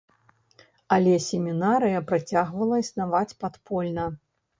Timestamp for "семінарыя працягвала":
1.25-2.79